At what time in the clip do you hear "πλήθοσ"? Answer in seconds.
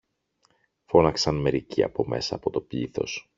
2.61-3.29